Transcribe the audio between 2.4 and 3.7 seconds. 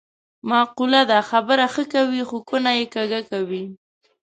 کونه یې کږه کوې.